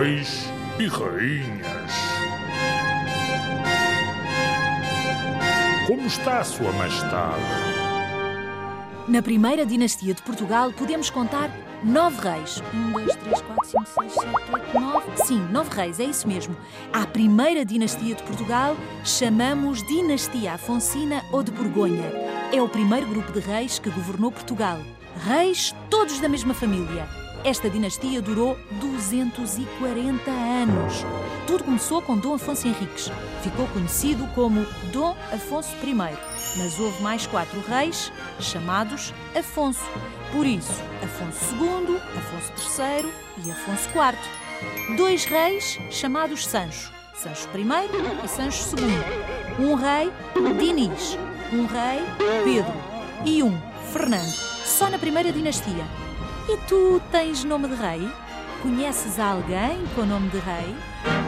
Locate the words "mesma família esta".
26.28-27.70